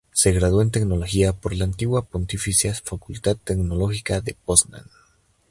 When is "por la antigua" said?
1.31-2.01